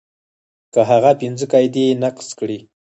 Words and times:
که 0.73 0.81
هغه 0.89 1.11
پنځه 1.21 1.45
قاعدې 1.51 1.85
نقض 2.03 2.27
کړي. 2.39 2.59